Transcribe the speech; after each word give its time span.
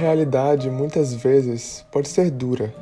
realidade 0.00 0.70
muitas 0.70 1.12
vezes 1.12 1.84
pode 1.92 2.08
ser 2.08 2.30
dura, 2.30 2.74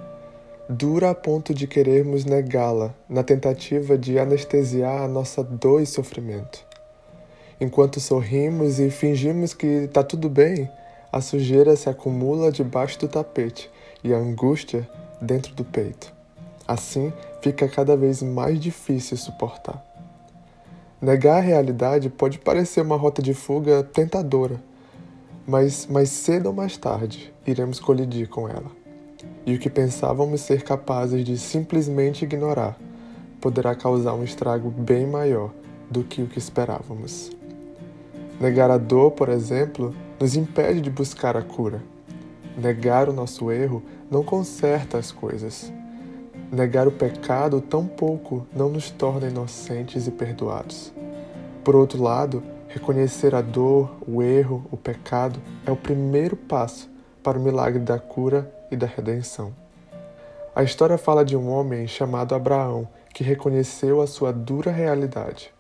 dura 0.69 1.11
a 1.11 1.15
ponto 1.15 1.53
de 1.53 1.67
querermos 1.67 2.25
negá-la 2.25 2.95
na 3.09 3.25
tentativa 3.25 3.99
de 3.99 4.21
anestesiar 4.21 5.03
a 5.03 5.09
nossa 5.09 5.43
dor 5.43 5.83
e 5.83 5.87
sofrimento. 5.87 6.65
Enquanto 7.61 7.99
sorrimos 7.99 8.79
e 8.79 8.89
fingimos 8.89 9.53
que 9.53 9.67
está 9.67 10.05
tudo 10.05 10.31
bem, 10.31 10.71
a 11.11 11.21
sujeira 11.21 11.75
se 11.75 11.91
acumula 11.91 12.53
debaixo 12.53 13.01
do 13.01 13.09
tapete 13.09 13.69
e 14.05 14.15
a 14.15 14.17
angústia 14.17 14.89
dentro 15.21 15.53
do 15.57 15.65
peito. 15.65 16.13
Assim, 16.69 17.13
fica 17.43 17.67
cada 17.67 17.97
vez 17.97 18.23
mais 18.23 18.61
difícil 18.61 19.17
suportar. 19.17 19.85
Negar 21.03 21.39
a 21.39 21.41
realidade 21.41 22.11
pode 22.11 22.39
parecer 22.39 22.81
uma 22.81 22.97
rota 22.97 23.21
de 23.21 23.35
fuga 23.35 23.83
tentadora, 23.83 24.61
mas 25.49 25.87
mais 25.87 26.11
cedo 26.11 26.47
ou 26.47 26.53
mais 26.53 26.77
tarde 26.77 27.33
iremos 27.47 27.81
colidir 27.81 28.29
com 28.29 28.47
ela. 28.47 28.71
E 29.47 29.55
o 29.55 29.59
que 29.59 29.71
pensávamos 29.71 30.43
ser 30.43 30.63
capazes 30.63 31.25
de 31.25 31.39
simplesmente 31.39 32.27
ignorar 32.27 32.79
poderá 33.41 33.75
causar 33.75 34.13
um 34.13 34.23
estrago 34.23 34.69
bem 34.69 35.07
maior 35.07 35.51
do 35.91 36.05
que 36.05 36.21
o 36.21 36.27
que 36.27 36.39
esperávamos. 36.39 37.31
Negar 38.39 38.71
a 38.71 38.77
dor, 38.77 39.13
por 39.13 39.31
exemplo, 39.31 39.95
nos 40.21 40.37
impede 40.37 40.83
de 40.83 40.91
buscar 40.91 41.35
a 41.35 41.43
cura. 41.43 41.83
Negar 42.57 43.09
o 43.09 43.13
nosso 43.13 43.51
erro 43.51 43.83
não 44.11 44.23
conserta 44.23 44.99
as 44.99 45.11
coisas. 45.11 45.73
Negar 46.53 46.87
o 46.87 46.93
pecado 46.93 47.61
tampouco 47.63 48.47
não 48.55 48.69
nos 48.69 48.91
torna 48.91 49.29
inocentes 49.29 50.07
e 50.07 50.11
perdoados. 50.11 50.93
Por 51.65 51.75
outro 51.75 52.03
lado, 52.03 52.43
Reconhecer 52.69 53.35
a 53.35 53.41
dor, 53.41 53.97
o 54.07 54.23
erro, 54.23 54.63
o 54.71 54.77
pecado 54.77 55.41
é 55.65 55.71
o 55.71 55.77
primeiro 55.77 56.37
passo 56.37 56.91
para 57.23 57.39
o 57.39 57.41
milagre 57.41 57.81
da 57.81 57.99
cura 57.99 58.53
e 58.71 58.77
da 58.77 58.87
redenção. 58.87 59.55
A 60.55 60.63
história 60.63 60.99
fala 60.99 61.25
de 61.25 61.35
um 61.35 61.49
homem 61.49 61.87
chamado 61.87 62.35
Abraão 62.35 62.87
que 63.15 63.25
reconheceu 63.25 64.03
a 64.03 64.07
sua 64.07 64.35
dura 64.35 64.71
realidade. 64.71 65.51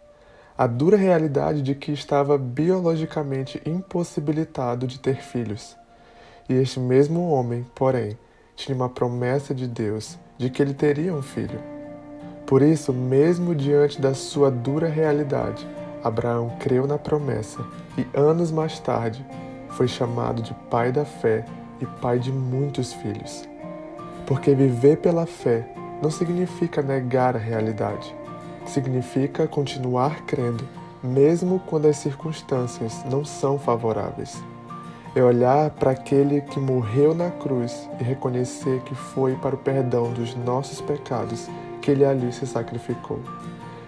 A 0.56 0.66
dura 0.66 0.98
realidade 0.98 1.62
de 1.62 1.74
que 1.74 1.92
estava 1.92 2.36
biologicamente 2.36 3.62
impossibilitado 3.64 4.86
de 4.86 5.00
ter 5.00 5.22
filhos. 5.22 5.78
E 6.46 6.52
este 6.52 6.78
mesmo 6.78 7.30
homem, 7.30 7.64
porém, 7.74 8.18
tinha 8.54 8.76
uma 8.76 8.88
promessa 8.88 9.54
de 9.54 9.66
Deus 9.66 10.18
de 10.36 10.50
que 10.50 10.60
ele 10.60 10.74
teria 10.74 11.14
um 11.14 11.22
filho. 11.22 11.60
Por 12.44 12.60
isso, 12.60 12.92
mesmo 12.92 13.54
diante 13.54 13.98
da 13.98 14.12
sua 14.12 14.50
dura 14.50 14.88
realidade, 14.88 15.66
Abraão 16.02 16.50
creu 16.60 16.86
na 16.86 16.98
promessa 16.98 17.64
e 17.96 18.06
anos 18.16 18.50
mais 18.50 18.78
tarde 18.78 19.24
foi 19.70 19.88
chamado 19.88 20.42
de 20.42 20.54
pai 20.70 20.92
da 20.92 21.04
fé 21.04 21.44
e 21.80 21.86
pai 21.86 22.18
de 22.18 22.32
muitos 22.32 22.92
filhos. 22.92 23.48
Porque 24.26 24.54
viver 24.54 24.98
pela 24.98 25.26
fé 25.26 25.68
não 26.02 26.10
significa 26.10 26.82
negar 26.82 27.34
a 27.34 27.38
realidade, 27.38 28.14
significa 28.66 29.46
continuar 29.46 30.22
crendo, 30.22 30.64
mesmo 31.02 31.60
quando 31.66 31.86
as 31.86 31.96
circunstâncias 31.96 33.04
não 33.04 33.24
são 33.24 33.58
favoráveis. 33.58 34.42
É 35.14 35.22
olhar 35.22 35.70
para 35.70 35.92
aquele 35.92 36.42
que 36.42 36.60
morreu 36.60 37.14
na 37.14 37.30
cruz 37.30 37.88
e 37.98 38.04
reconhecer 38.04 38.80
que 38.82 38.94
foi 38.94 39.34
para 39.36 39.54
o 39.54 39.58
perdão 39.58 40.12
dos 40.12 40.34
nossos 40.36 40.80
pecados 40.80 41.48
que 41.80 41.90
ele 41.90 42.04
ali 42.04 42.32
se 42.32 42.46
sacrificou. 42.46 43.18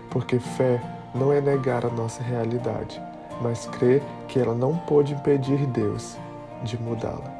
Porque 0.08 0.38
fé 0.38 0.80
não 1.14 1.32
é 1.32 1.40
negar 1.40 1.84
a 1.84 1.90
nossa 1.90 2.22
realidade, 2.22 3.00
mas 3.40 3.66
crer 3.66 4.02
que 4.28 4.38
ela 4.38 4.54
não 4.54 4.76
pode 4.76 5.14
impedir 5.14 5.66
Deus 5.66 6.16
de 6.62 6.80
mudá-la. 6.80 7.39